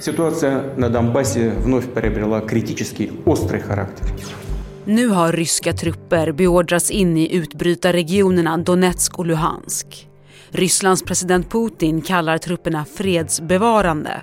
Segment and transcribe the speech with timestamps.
[0.00, 4.06] Ситуация на Донбассе вновь приобрела критический острый характер.
[4.84, 10.08] Nu har ryska trupper beordrats in i utbrytarregionerna Donetsk och Luhansk.
[10.50, 14.22] Rysslands president Putin kallar trupperna fredsbevarande.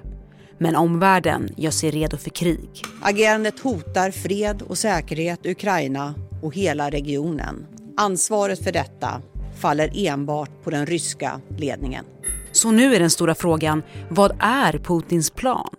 [0.58, 2.70] Men omvärlden gör sig redo för krig.
[3.02, 7.66] Agerandet hotar fred och säkerhet i Ukraina och hela regionen.
[7.98, 9.22] Ansvaret för detta
[9.60, 12.06] faller enbart på den ryska ledningen.
[12.53, 15.77] Så nu är den stora frågan, vad är Putins plan?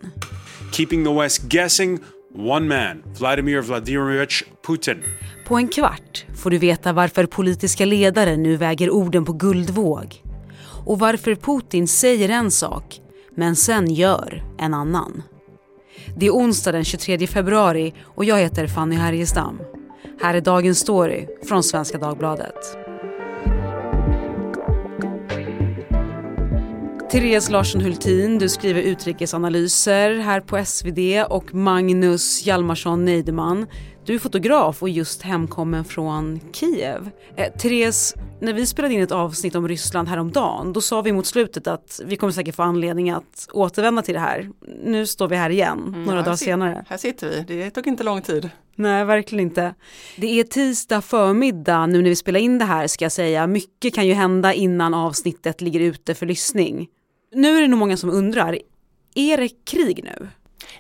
[0.72, 2.00] Keeping the West guessing,
[2.36, 5.04] one man, Vladimir Vladimirovich Putin.
[5.48, 10.24] På en kvart får du veta varför politiska ledare nu väger orden på guldvåg.
[10.86, 13.02] Och varför Putin säger en sak,
[13.36, 15.24] men sen gör en annan.
[16.16, 19.60] Det är onsdag den 23 februari och jag heter Fanny Härgestam.
[20.22, 22.89] Här är dagens story från Svenska Dagbladet.
[27.12, 33.68] Therese Larsson Hultin, du skriver utrikesanalyser här på SvD och Magnus Hjalmarsson Neideman,
[34.06, 37.10] du är fotograf och just hemkommen från Kiev.
[37.36, 41.26] Eh, Therese, när vi spelade in ett avsnitt om Ryssland häromdagen, då sa vi mot
[41.26, 44.50] slutet att vi kommer säkert få anledning att återvända till det här.
[44.84, 46.86] Nu står vi här igen, mm, några dagar senare.
[46.90, 48.50] Här sitter vi, det tog inte lång tid.
[48.76, 49.74] Nej, verkligen inte.
[50.18, 53.48] Det är tisdag förmiddag nu när vi spelar in det här ska jag säga.
[53.48, 56.88] Mycket kan ju hända innan avsnittet ligger ute för lyssning.
[57.32, 58.60] Nu är det nog många som undrar,
[59.16, 60.28] är det krig nu?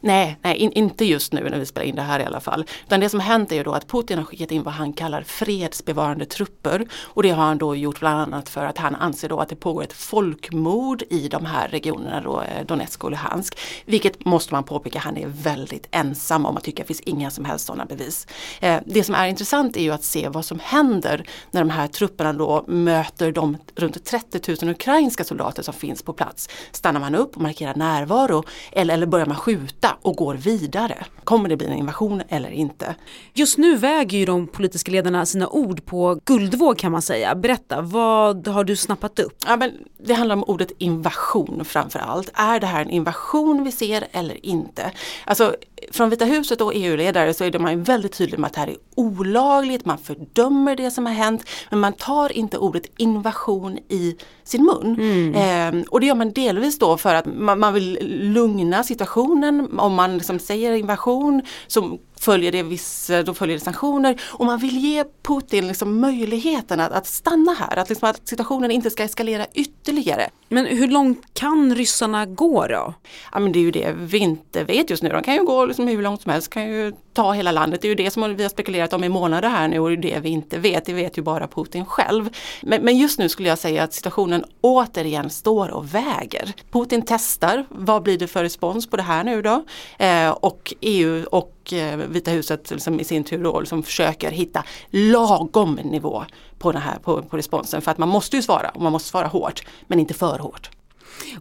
[0.01, 2.65] Nej, nej in, inte just nu när vi spelar in det här i alla fall.
[2.85, 5.21] Utan det som hänt är ju då att Putin har skickat in vad han kallar
[5.21, 6.87] fredsbevarande trupper.
[7.01, 9.55] Och det har han då gjort bland annat för att han anser då att det
[9.55, 13.59] pågår ett folkmord i de här regionerna då, eh, Donetsk och Luhansk.
[13.85, 17.45] Vilket måste man påpeka, han är väldigt ensam om att tycka det finns inga som
[17.45, 18.27] helst sådana bevis.
[18.59, 21.87] Eh, det som är intressant är ju att se vad som händer när de här
[21.87, 26.49] trupperna då möter de runt 30 000 ukrainska soldater som finns på plats.
[26.71, 31.05] Stannar man upp och markerar närvaro eller, eller börjar man skjuta och går vidare.
[31.23, 32.95] Kommer det bli en invasion eller inte?
[33.33, 37.35] Just nu väger ju de politiska ledarna sina ord på guldvåg kan man säga.
[37.35, 39.35] Berätta, vad har du snappat upp?
[39.45, 39.71] Ja, men
[40.03, 42.31] det handlar om ordet invasion framför allt.
[42.33, 44.91] Är det här en invasion vi ser eller inte?
[45.25, 45.55] Alltså
[45.91, 48.77] från Vita huset och EU-ledare så är man väldigt tydlig med att det här är
[48.95, 54.63] olagligt, man fördömer det som har hänt men man tar inte ordet invasion i sin
[54.63, 54.95] mun.
[54.99, 55.35] Mm.
[55.79, 57.97] Eh, och det gör man delvis då för att man, man vill
[58.33, 59.79] lugna situationen.
[59.79, 64.45] Om man liksom säger invasion så följer det, viss, eh, då följer det sanktioner och
[64.45, 68.89] man vill ge Putin liksom möjligheten att, att stanna här, att, liksom att situationen inte
[68.89, 70.29] ska eskalera ytterligare.
[70.49, 72.93] Men hur långt kan ryssarna gå då?
[73.31, 75.09] Ja men det är ju det vi inte vet just nu.
[75.09, 77.81] De kan ju gå liksom hur långt som helst, kan ju ta hela landet.
[77.81, 79.95] Det är ju det som vi har spekulerat om i månader här nu och det
[79.95, 80.85] är det vi inte vet.
[80.85, 82.29] Det vet ju bara Putin själv.
[82.61, 86.53] Men, men just nu skulle jag säga att situationen återigen står och väger.
[86.71, 89.63] Putin testar, vad blir det för respons på det här nu då?
[89.97, 94.63] Eh, och EU och eh, Vita huset liksom i sin tur då, liksom försöker hitta
[94.89, 96.25] lagom nivå
[96.59, 97.81] på, den här, på, på responsen.
[97.81, 100.69] För att man måste ju svara och man måste svara hårt men inte för hårt.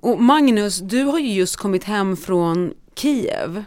[0.00, 3.64] Och Magnus, du har ju just kommit hem från Kiev.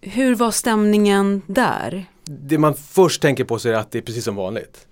[0.00, 2.06] Hur var stämningen där?
[2.24, 4.86] Det man först tänker på så är att det är precis som vanligt.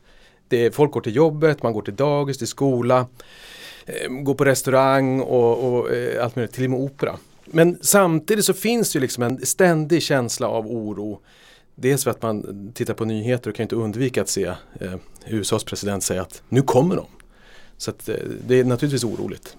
[0.48, 3.06] Det är, folk går till jobbet, man går till dagis, till skola,
[3.86, 7.16] eh, går på restaurang och, och eh, allt möjligt, till och med opera.
[7.44, 11.20] Men samtidigt så finns det ju liksom en ständig känsla av oro.
[11.80, 14.44] Dels för att man tittar på nyheter och kan inte undvika att se
[14.80, 14.94] eh,
[15.26, 17.06] USAs president säga att nu kommer de.
[17.76, 18.14] Så att, eh,
[18.46, 19.56] det är naturligtvis oroligt.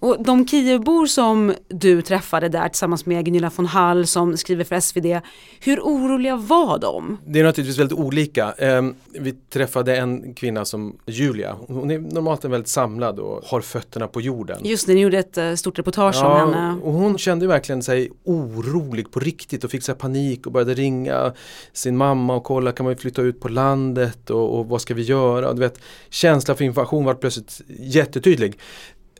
[0.00, 4.80] Och de Kievbor som du träffade där tillsammans med Gunilla von Hall som skriver för
[4.80, 5.20] SvD,
[5.60, 7.18] hur oroliga var de?
[7.26, 8.52] Det är naturligtvis väldigt olika.
[8.52, 14.08] Ehm, vi träffade en kvinna som Julia, hon är normalt väldigt samlad och har fötterna
[14.08, 14.60] på jorden.
[14.64, 16.80] Just det, ni gjorde ett eh, stort reportage ja, om henne.
[16.82, 21.32] Och hon kände verkligen sig orolig på riktigt och fick så panik och började ringa
[21.72, 25.02] sin mamma och kolla kan man flytta ut på landet och, och vad ska vi
[25.02, 25.48] göra?
[25.48, 28.58] Och du vet, känslan för information var plötsligt jättetydlig.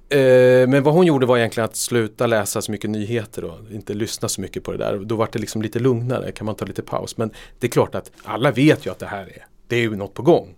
[0.09, 3.95] Eh, men vad hon gjorde var egentligen att sluta läsa så mycket nyheter och inte
[3.95, 4.99] lyssna så mycket på det där.
[4.99, 7.17] Då var det liksom lite lugnare, kan man ta lite paus.
[7.17, 9.97] Men det är klart att alla vet ju att det här är, det är ju
[9.97, 10.55] något på gång.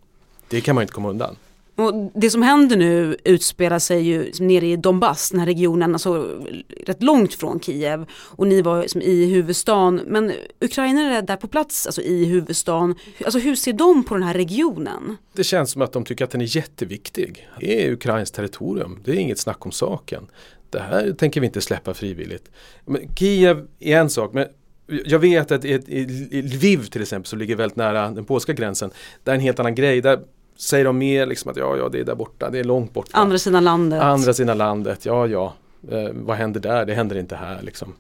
[0.49, 1.37] Det kan man inte komma undan.
[1.79, 6.41] Och det som händer nu utspelar sig ju nere i Donbass, den här regionen, alltså
[6.87, 8.07] rätt långt från Kiev.
[8.13, 10.01] Och ni var som i huvudstaden.
[10.07, 12.95] Men ukrainare där på plats, alltså i huvudstaden,
[13.25, 15.17] alltså hur ser de på den här regionen?
[15.33, 17.49] Det känns som att de tycker att den är jätteviktig.
[17.61, 20.27] Det är Ukrains territorium, det är inget snack om saken.
[20.71, 22.51] Det här tänker vi inte släppa frivilligt.
[22.85, 24.47] Men Kiev är en sak, men
[25.05, 28.91] jag vet att i Lviv till exempel som ligger väldigt nära den polska gränsen,
[29.25, 30.01] där är en helt annan grej.
[30.01, 30.21] Där
[30.59, 33.09] säger de mer liksom att ja, ja, det är där borta, det är långt bort.
[33.11, 34.03] Andra sidan landet.
[34.03, 35.55] Andra sidan landet, ja, ja.
[35.91, 36.85] Eh, vad händer där?
[36.85, 37.95] Det händer inte här liksom.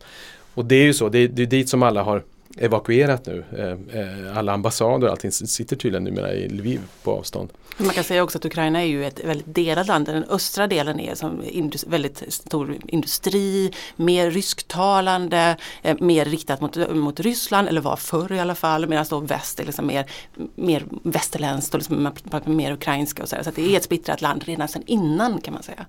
[0.55, 2.23] Och det är ju så, det är, det är dit som alla har
[2.57, 3.45] evakuerat nu.
[3.53, 7.53] Eh, eh, alla ambassader och allting sitter tydligen numera i Lviv på avstånd.
[7.79, 10.07] Man kan säga också att Ukraina är ju ett väldigt delat land.
[10.07, 16.91] Den östra delen är som indus väldigt stor industri, mer rysktalande, eh, mer riktat mot,
[16.91, 18.87] mot Ryssland eller var förr i alla fall.
[18.87, 20.07] Medan då väst är liksom mer,
[20.55, 23.23] mer västerländskt och liksom mer ukrainska.
[23.23, 25.87] Och så, så det är ett splittrat land redan sedan innan kan man säga.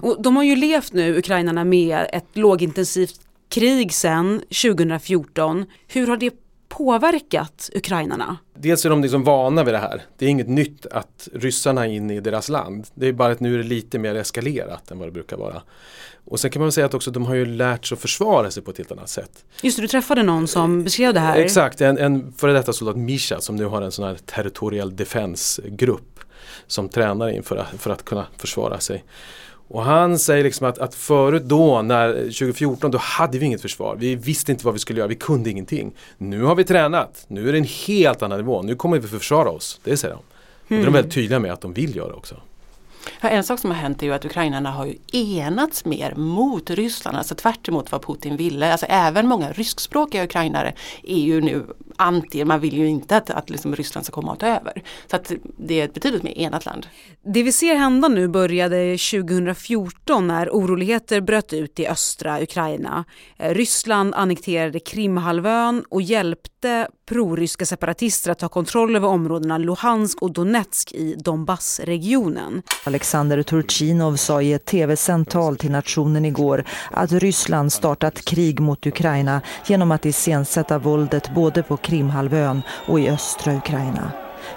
[0.00, 5.66] Och de har ju levt nu, ukrainarna, med ett lågintensivt krig sedan 2014.
[5.86, 6.34] Hur har det
[6.68, 8.36] påverkat ukrainarna?
[8.54, 10.02] Dels är de liksom vana vid det här.
[10.18, 12.86] Det är inget nytt att ryssarna är inne i deras land.
[12.94, 15.62] Det är bara att nu är det lite mer eskalerat än vad det brukar vara.
[16.24, 18.62] Och sen kan man säga att också de har ju lärt sig att försvara sig
[18.62, 19.44] på ett helt annat sätt.
[19.62, 21.36] Just det, du träffade någon som beskrev det här.
[21.36, 26.20] Exakt, en, en före detta soldat Misha som nu har en sån här territorial defense-grupp
[26.66, 29.04] som tränar inför att, för att kunna försvara sig.
[29.68, 33.96] Och han säger liksom att, att förut då, när 2014, då hade vi inget försvar.
[33.98, 35.92] Vi visste inte vad vi skulle göra, vi kunde ingenting.
[36.18, 39.50] Nu har vi tränat, nu är det en helt annan nivå, nu kommer vi försvara
[39.50, 39.80] oss.
[39.84, 40.20] Det säger de.
[40.20, 40.28] Mm.
[40.68, 40.92] Det är de hmm.
[40.92, 42.34] väldigt tydliga med att de vill göra också.
[43.20, 46.70] Ja, en sak som har hänt är ju att ukrainarna har ju enats mer mot
[46.70, 48.72] Ryssland, alltså tvärt vad Putin ville.
[48.72, 51.64] Alltså även många ryskspråkiga ukrainare är ju nu
[51.98, 54.82] anti, man vill ju inte att, att liksom Ryssland ska komma och ta över.
[55.10, 56.86] Så att det är ett betydligt mer enat land.
[57.24, 63.04] Det vi ser hända nu började 2014 när oroligheter bröt ut i östra Ukraina.
[63.38, 70.32] Eh, Ryssland annekterade Krimhalvön och hjälpte proryska separatister att ta kontroll över områdena Luhansk och
[70.32, 72.62] Donetsk i Donbassregionen.
[72.84, 78.86] Alexander Turchinov sa i ett tv-sänt tal till nationen igår att Ryssland startat krig mot
[78.86, 84.12] Ukraina genom att iscensätta våldet både på Krimhalvön och i östra Ukraina.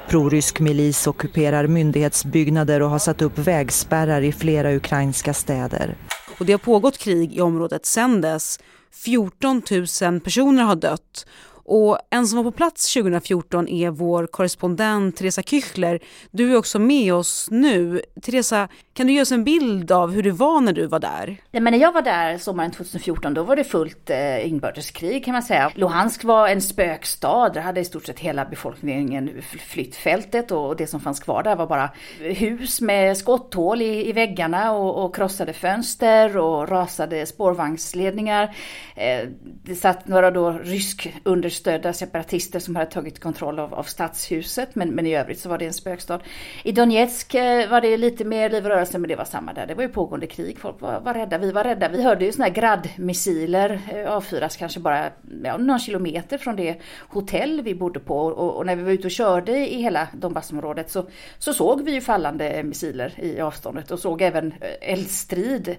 [0.09, 5.95] Prorysk milis ockuperar myndighetsbyggnader och har satt upp vägspärrar i flera ukrainska städer.
[6.39, 8.59] Och det har pågått krig i området sedan dess.
[8.91, 9.61] 14
[10.01, 11.25] 000 personer har dött
[11.63, 15.99] och en som var på plats 2014 är vår korrespondent Teresa Küchler.
[16.31, 18.01] Du är också med oss nu.
[18.21, 21.37] Teresa, kan du ge oss en bild av hur det var när du var där?
[21.51, 25.33] Ja, men när jag var där sommaren 2014 då var det fullt eh, inbördeskrig kan
[25.33, 25.71] man säga.
[25.75, 27.49] Luhansk var en spökstad.
[27.49, 31.55] Där hade i stort sett hela befolkningen flytt fältet och det som fanns kvar där
[31.55, 38.55] var bara hus med skotthål i, i väggarna och, och krossade fönster och rasade spårvagnsledningar.
[38.95, 39.27] Eh,
[39.63, 41.13] det satt några då rysk
[41.51, 45.57] understödda separatister som hade tagit kontroll av, av stadshuset men, men i övrigt så var
[45.57, 46.19] det en spökstad.
[46.63, 49.67] I Donetsk eh, var det lite mer liv och rörelse men det var samma där.
[49.67, 50.59] Det var ju pågående krig.
[50.59, 51.89] Folk var, var rädda, vi var rädda.
[51.89, 55.11] Vi hörde ju sådana här Gradmissiler eh, avfyras kanske bara
[55.43, 56.75] ja, någon kilometer från det
[57.09, 60.91] hotell vi bodde på och, och när vi var ute och körde i hela Donbassområdet
[60.91, 61.05] så,
[61.39, 65.75] så såg vi ju fallande missiler i avståndet och såg även eh, eldstrid.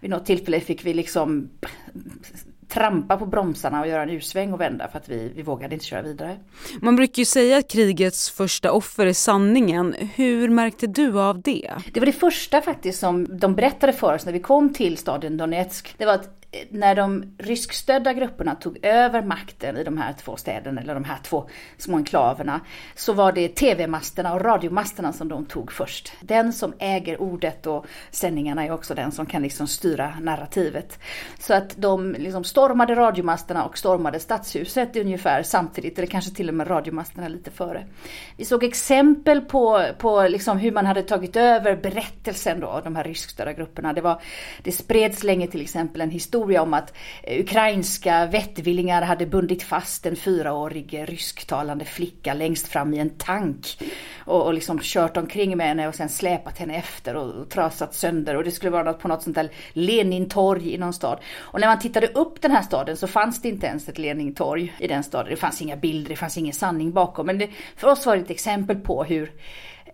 [0.00, 1.50] Vid något tillfälle fick vi liksom
[2.68, 5.86] trampa på bromsarna och göra en U-sväng och vända för att vi, vi vågade inte
[5.86, 6.36] köra vidare.
[6.80, 9.94] Man brukar ju säga att krigets första offer är sanningen.
[10.14, 11.70] Hur märkte du av det?
[11.92, 15.36] Det var det första faktiskt som de berättade för oss när vi kom till staden
[15.36, 15.94] Donetsk.
[15.98, 20.80] Det var att när de ryskstödda grupperna tog över makten i de här två städerna,
[20.80, 22.60] eller de här två små enklaverna,
[22.94, 26.12] så var det tv-masterna och radiomasterna som de tog först.
[26.20, 30.98] Den som äger ordet och sändningarna är också den som kan liksom styra narrativet.
[31.38, 36.54] Så att de liksom stormade radiomasterna och stormade stadshuset ungefär samtidigt, eller kanske till och
[36.54, 37.86] med radiomasterna lite före.
[38.36, 42.96] Vi såg exempel på, på liksom hur man hade tagit över berättelsen då, av de
[42.96, 43.92] här ryskstödda grupperna.
[43.92, 44.22] Det, var,
[44.62, 49.62] det spreds länge till exempel en historia historia om att eh, ukrainska vettvillingar hade bundit
[49.62, 53.78] fast en fyraårig eh, rysktalande flicka längst fram i en tank
[54.26, 57.94] och, och liksom kört omkring med henne och sen släpat henne efter och, och trasat
[57.94, 61.18] sönder och det skulle vara något på något sånt där Lenintorg i någon stad.
[61.52, 64.72] Och när man tittade upp den här staden så fanns det inte ens ett Lenintorg
[64.78, 65.30] i den staden.
[65.30, 67.26] Det fanns inga bilder, det fanns ingen sanning bakom.
[67.26, 69.32] Men det, för oss var det ett exempel på hur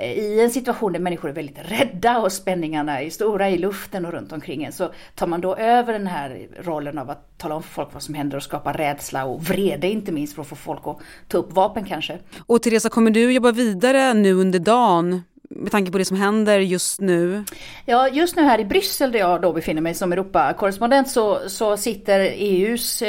[0.03, 4.13] i en situation där människor är väldigt rädda och spänningarna är stora i luften och
[4.13, 7.63] runt omkring en så tar man då över den här rollen av att tala om
[7.63, 10.57] för folk vad som händer och skapa rädsla och vrede inte minst för att få
[10.57, 12.19] folk att ta upp vapen kanske.
[12.47, 15.23] Och Teresa, kommer du jobba vidare nu under dagen
[15.55, 17.45] med tanke på det som händer just nu?
[17.85, 21.77] Ja, just nu här i Bryssel där jag då befinner mig som Europakorrespondent så, så
[21.77, 23.03] sitter EUs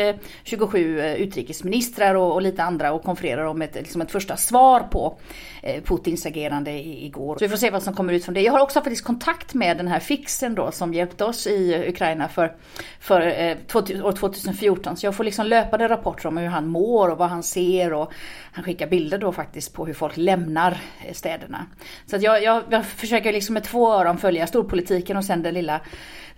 [0.44, 4.80] 27 eh, utrikesministrar och, och, lite andra och konfererar om ett, liksom ett första svar
[4.80, 7.36] på eh, Eh, Putins agerande igår.
[7.36, 8.42] Så vi får se vad som kommer ut från det.
[8.42, 12.28] Jag har också faktiskt kontakt med den här fixen då som hjälpte oss i Ukraina
[12.28, 12.56] för,
[13.00, 13.58] för eh,
[14.06, 14.98] år 2014.
[14.98, 18.14] Så jag får liksom löpande rapporter om hur han mår och vad han ser och
[18.52, 21.66] han skickar bilder då faktiskt på hur folk lämnar eh, städerna.
[22.06, 25.54] Så att jag, jag, jag försöker liksom med två öron följa storpolitiken och sen den
[25.54, 25.82] lilla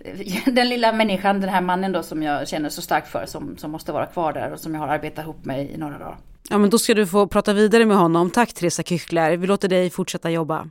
[0.00, 3.56] eh, den lilla människan, den här mannen då som jag känner så starkt för som,
[3.56, 6.16] som måste vara kvar där och som jag har arbetat ihop med i några dagar.
[6.50, 8.30] Ja men då ska du få prata vidare med honom.
[8.30, 9.36] Tack Teresa Küchler.
[9.36, 10.70] vi låter dig fortsätta jobba.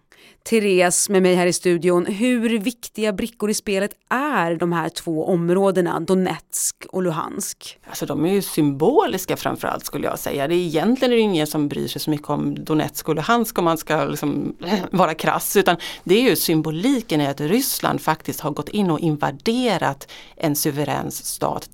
[0.50, 5.26] Therese med mig här i studion, hur viktiga brickor i spelet är de här två
[5.26, 7.80] områdena, Donetsk och Luhansk?
[7.88, 10.48] Alltså de är ju symboliska framförallt skulle jag säga.
[10.48, 13.60] Det är egentligen är det ingen som bryr sig så mycket om Donetsk och Luhansk
[13.60, 14.56] om man ska liksom
[14.92, 15.56] vara krass.
[15.56, 20.56] Utan det är ju symboliken i att Ryssland faktiskt har gått in och invaderat en
[20.56, 21.70] suverän stat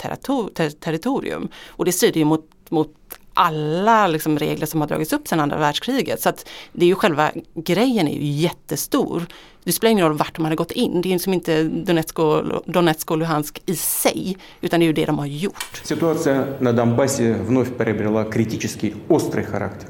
[0.79, 1.50] territorium.
[1.68, 2.96] Och det strider ju mot, mot
[3.38, 6.21] alla liksom regler som har dragits upp sedan andra världskriget.
[6.21, 9.26] Så att det är ju själva grejen är ju jättestor.
[9.64, 11.00] Det spelar ingen roll vart de hade gått in.
[11.00, 14.93] Det är liksom inte Donetsk och, Donetsk och Luhansk i sig, utan det är ju
[14.93, 15.81] det de har gjort.
[15.85, 19.88] Ситуация на Донбассе вновь приобрела критический острый характер.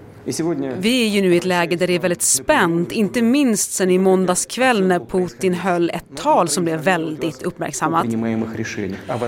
[0.79, 3.91] Vi är ju nu i ett läge där det är väldigt spänt, inte minst sen
[3.91, 8.07] i måndags kväll när Putin höll ett tal som blev väldigt uppmärksammat.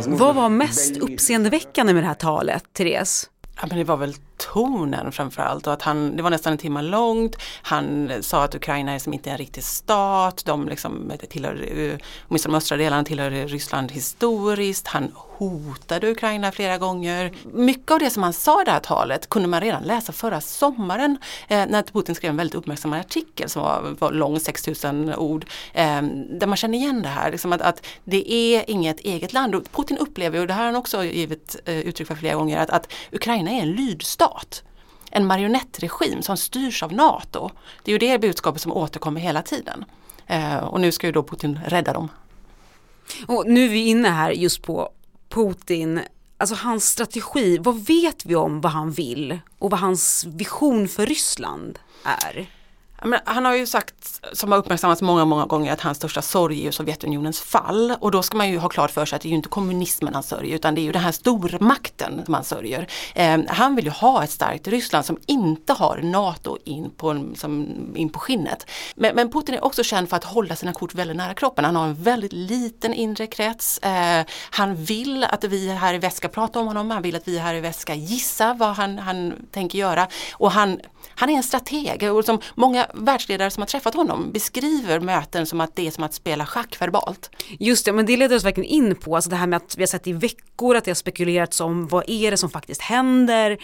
[0.07, 3.30] Vad var mest uppseendeväckande med det här talet, Therese?
[3.62, 4.16] Ja, men det var väl
[4.54, 7.36] tonen framförallt och att han, det var nästan en timme långt.
[7.62, 12.54] Han sa att Ukraina är som inte en riktig stat, de liksom tillhör, eh, åtminstone
[12.54, 14.88] de östra delarna tillhör Ryssland historiskt.
[14.88, 17.32] Han hotade Ukraina flera gånger.
[17.54, 20.42] Mycket av det som han sa i det här talet kunde man redan läsa förra
[20.42, 21.18] sommaren
[21.48, 26.02] eh, när Putin skrev en väldigt uppmärksammad artikel som var, var lång, 6000 ord, eh,
[26.40, 29.56] där man känner igen det här, liksom att, att, det är inget eget land.
[29.56, 32.58] Och Putin upplever, och det här har han också givit eh, uttryck för flera gånger,
[32.58, 34.31] att, att Ukraina är en lydstat
[35.12, 37.50] en marionettregim som styrs av NATO.
[37.84, 39.86] Det är ju det budskapet som återkommer hela tiden.
[40.28, 42.10] Eh, och nu ska ju då Putin rädda dem.
[43.28, 44.90] Och nu är vi inne här just på
[45.30, 46.02] Putin,
[46.38, 51.06] alltså hans strategi, vad vet vi om vad han vill och vad hans vision för
[51.06, 52.48] Ryssland är?
[53.04, 56.68] Men han har ju sagt, som har uppmärksammats många, många gånger, att hans största sorg
[56.68, 57.96] är Sovjetunionens fall.
[58.00, 60.14] Och då ska man ju ha klart för sig att det är ju inte kommunismen
[60.14, 62.88] han sörjer utan det är ju den här stormakten som han sörjer.
[63.16, 67.68] Eh, han vill ju ha ett starkt Ryssland som inte har NATO in på, som,
[67.96, 68.66] in på skinnet.
[68.96, 71.66] Men, men, Putin är också känd för att hålla sina kort väldigt nära kroppen.
[71.66, 73.78] Han har en väldigt liten inre krets.
[73.78, 77.28] Eh, han vill att vi här i väst ska prata om honom, han vill att
[77.28, 80.08] vi här i väst ska gissa vad han, han tänker göra.
[80.34, 80.80] Och han
[81.16, 85.62] han är en strateg och som många världsledare som har träffat honom beskriver möten som
[85.62, 87.30] att det är som att spela schack verbalt.
[87.60, 89.82] Just det, men det leder oss verkligen in på alltså det här med att vi
[89.82, 93.58] har sett i veckor att det har spekulerats om vad är det som faktiskt händer,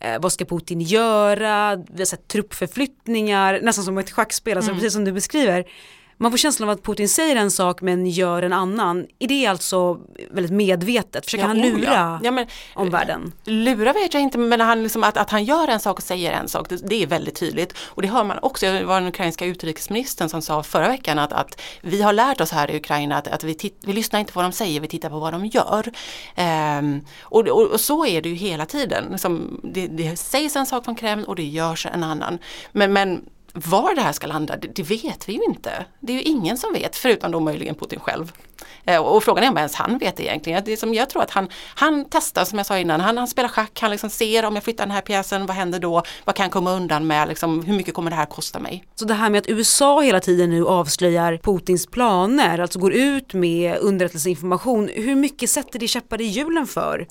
[0.00, 4.80] eh, vad ska Putin göra, vi har sett truppförflyttningar, nästan som ett schackspel, alltså mm.
[4.80, 5.64] precis som du beskriver.
[6.16, 9.06] Man får känslan av att Putin säger en sak men gör en annan.
[9.18, 9.98] Är det alltså
[10.30, 11.24] väldigt medvetet?
[11.24, 12.20] Försöker ja, han lura ja.
[12.22, 13.32] Ja, men, omvärlden?
[13.44, 16.32] Lura vet jag inte men han liksom, att, att han gör en sak och säger
[16.32, 17.74] en sak det, det, är väldigt tydligt.
[17.78, 21.32] Och det hör man också, det var den ukrainska utrikesministern som sa förra veckan att,
[21.32, 24.32] att vi har lärt oss här i Ukraina att, att vi, titt, vi lyssnar inte
[24.32, 25.92] på vad de säger, vi tittar på vad de gör.
[26.34, 29.04] Ehm, och, och, och, så är det ju hela tiden.
[29.10, 32.38] Liksom, det, det sägs en sak från Kreml och det görs en annan.
[32.72, 33.20] Men, men
[33.56, 35.86] var det här ska landa, det, det, vet vi ju inte.
[36.00, 38.32] Det är ju ingen som vet, förutom då möjligen Putin själv.
[38.84, 40.62] Eh, och frågan är om ens han vet det egentligen.
[40.64, 43.48] Det som jag tror att han, han testar, som jag sa innan, han, han spelar
[43.48, 46.02] schack, han liksom ser om jag flyttar den här pjäsen, vad händer då?
[46.24, 47.28] Vad kan jag komma undan med?
[47.28, 48.84] Liksom, hur mycket kommer det här kosta mig?
[48.94, 53.34] Så det här med att USA hela tiden nu avslöjar Putins planer, alltså går ut
[53.34, 57.06] med underrättelseinformation, hur mycket sätter det käppar i hjulen för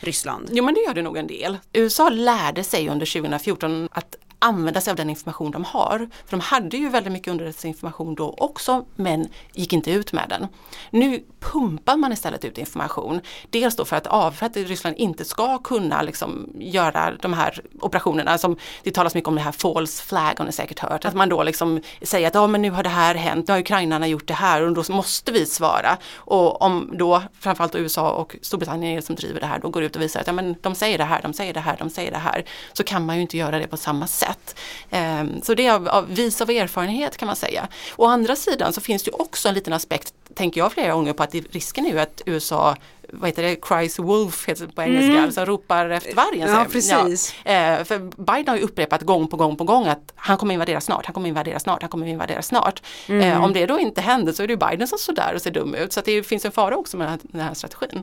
[0.00, 0.48] Ryssland?
[0.52, 1.58] Jo men det gör det nog en del.
[1.72, 5.98] USA lärde sig under 2014 att använda sig av den information de har.
[5.98, 10.46] För de hade ju väldigt mycket underrättelseinformation då också men gick inte ut med den.
[10.90, 13.20] Nu pumpar man istället ut information.
[13.50, 17.60] Dels då för att, av, för att Ryssland inte ska kunna liksom göra de här
[17.80, 21.04] operationerna som det talas mycket om det här false flag har ni säkert hört.
[21.04, 23.60] Att man då liksom säger att ja, men nu har det här hänt, nu har
[23.60, 25.96] ukrainarna gjort det här och då måste vi svara.
[26.14, 29.96] Och om då framförallt USA och Storbritannien är som driver det här då går ut
[29.96, 32.10] och visar att ja, men de säger det här, de säger det här, de säger
[32.10, 32.44] det här.
[32.72, 34.56] Så kan man ju inte göra det på samma sätt sätt.
[34.90, 37.68] Ehm, så det är av, av vis av erfarenhet kan man säga.
[37.96, 41.22] Å andra sidan så finns det också en liten aspekt, tänker jag flera gånger på
[41.22, 42.76] att risken är ju att USA
[43.12, 45.24] vad heter det, cries wolf heter det på engelska, mm.
[45.24, 46.48] alltså ropar efter vargen.
[46.48, 47.34] Ja, precis.
[47.44, 47.50] Ja.
[47.52, 50.80] Eh, för Biden har ju upprepat gång på gång på gång att han kommer invadera
[50.80, 52.82] snart, han kommer invadera snart, han kommer invadera snart.
[53.08, 53.32] Mm.
[53.32, 55.42] Eh, om det då inte händer så är det ju Biden som står där och
[55.42, 55.92] ser dum ut.
[55.92, 58.02] Så det finns en fara också med den här, den här strategin.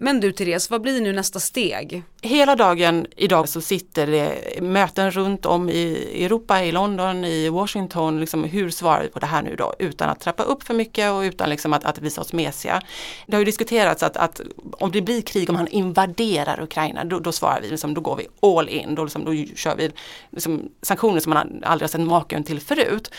[0.00, 2.02] Men du Therese, vad blir nu nästa steg?
[2.22, 8.20] Hela dagen idag så sitter det möten runt om i Europa, i London, i Washington.
[8.20, 9.74] Liksom, hur svarar vi på det här nu då?
[9.78, 12.82] Utan att trappa upp för mycket och utan liksom att, att visa oss mesiga.
[13.26, 14.40] Det har ju diskuterats att, att
[14.72, 18.16] om det blir krig, om han invaderar Ukraina, då, då svarar vi, liksom, då går
[18.16, 18.94] vi all in.
[18.94, 19.90] Då, liksom, då kör vi
[20.30, 23.10] liksom, sanktioner som man aldrig har sett maken till förut.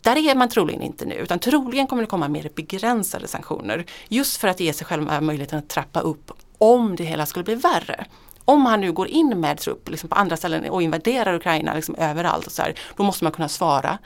[0.00, 3.84] Där är man troligen inte nu, utan troligen kommer det komma mer begränsade sanktioner.
[4.08, 6.09] Just för att ge sig själv möjligheten att trappa upp
[6.58, 8.06] om det hela skulle bli värre
[8.44, 11.94] om han nu går in med trupp liksom på andra ställen och invaderar Ukraina liksom
[11.94, 13.98] överallt, och så här, då måste man kunna svara.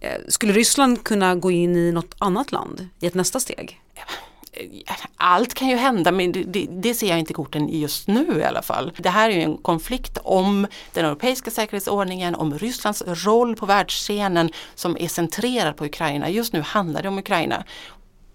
[0.00, 3.80] Eh, skulle Ryssland kunna gå in i något annat land i ett nästa steg?
[5.16, 8.44] Allt kan ju hända men det, det, det, ser jag inte korten just nu i
[8.44, 8.92] alla fall.
[8.96, 14.50] Det här är ju en konflikt om den europeiska säkerhetsordningen, om Rysslands roll på världsscenen
[14.74, 16.30] som är centrerad på Ukraina.
[16.30, 17.64] Just nu handlar det om Ukraina.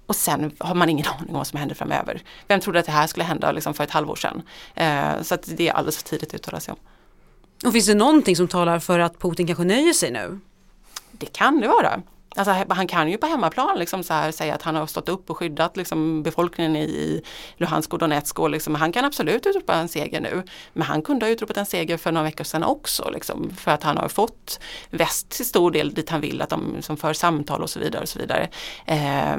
[0.07, 2.21] Och sen har man ingen aning om vad som händer framöver.
[2.47, 4.41] Vem trodde att det här skulle hända liksom för ett halvår sedan?
[4.75, 6.77] Eh, så det är alldeles för tidigt att uttala sig om.
[7.65, 10.39] Och finns det någonting som talar för att Putin kanske nöjer sig nu?
[11.11, 12.01] Det kan det vara.
[12.38, 15.29] Alltså, han kan ju på hemmaplan liksom så här säga att han har stått upp
[15.29, 17.22] och skyddat liksom, befolkningen i
[17.58, 18.39] Luhansk och Donetsk.
[18.39, 20.44] Och liksom, han kan absolut utropa en seger nu.
[20.74, 23.10] Men han kunde ha utropat en seger för några veckor sedan också.
[23.10, 26.82] Liksom, för att han har fått väst till stor del dit han vill att de
[26.82, 28.01] som för samtal och så vidare.
[28.01, 28.50] Och så vidare.
[28.86, 29.38] Eh,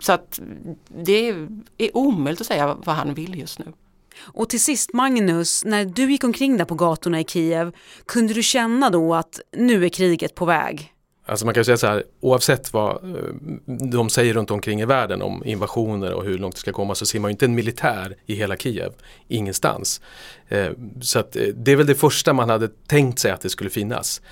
[0.00, 0.40] så att
[0.88, 1.48] det är
[1.94, 3.72] omöjligt att säga vad han vill just nu.
[4.20, 7.72] Och till sist Magnus, när du gick omkring där på gatorna i Kiev,
[8.06, 10.94] kunde du känna då att nu är kriget på väg?
[11.28, 13.34] Alltså man kan säga så här, oavsett vad eh,
[13.66, 17.06] de säger runt omkring i världen om invasioner och hur långt det ska komma så
[17.06, 18.92] ser man ju inte en militär i hela Kiev,
[19.28, 20.00] ingenstans.
[20.48, 20.70] Eh,
[21.00, 23.70] så att eh, det är väl det första man hade tänkt sig att det skulle
[23.70, 24.22] finnas.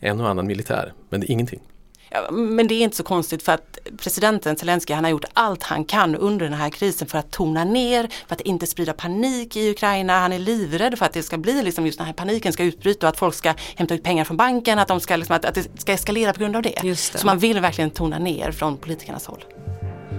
[0.00, 1.60] En och annan militär, men det är ingenting.
[2.30, 5.84] Men det är inte så konstigt för att presidenten Zelensky han har gjort allt han
[5.84, 9.70] kan under den här krisen för att tona ner, för att inte sprida panik i
[9.70, 10.18] Ukraina.
[10.18, 13.06] Han är livrädd för att det ska bli liksom just den här paniken ska utbryta
[13.06, 15.54] och att folk ska hämta ut pengar från banken, att, de ska, liksom, att, att
[15.54, 16.78] det ska eskalera på grund av det.
[16.82, 16.96] det.
[16.96, 19.44] Så man vill verkligen tona ner från politikernas håll.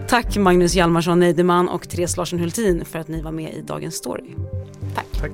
[0.07, 3.95] Tack Magnus Hjalmarsson Neideman och Therese Larsson Hultin för att ni var med i Dagens
[3.95, 4.35] Story.
[4.95, 5.05] Tack.
[5.21, 5.31] Tack.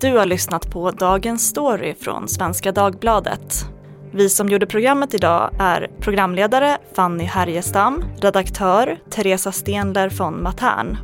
[0.00, 3.66] Du har lyssnat på Dagens Story från Svenska Dagbladet.
[4.14, 10.96] Vi som gjorde programmet idag är programledare Fanny Härjestam, redaktör Teresa Stenler von Matern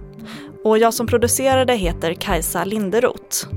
[0.64, 3.48] och jag som producerade heter Kajsa Linderoth.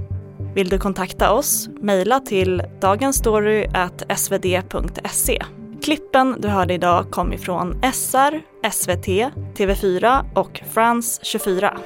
[0.55, 1.69] Vill du kontakta oss?
[1.82, 5.43] Mejla till dagensstory.svd.se.
[5.84, 9.08] Klippen du hörde idag kom ifrån SR, SVT,
[9.58, 11.78] TV4 och France 24.